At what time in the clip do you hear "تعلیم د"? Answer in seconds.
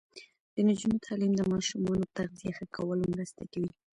1.05-1.41